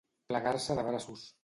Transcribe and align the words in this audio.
Plegar-se 0.31 0.79
de 0.81 0.87
braços. 0.89 1.29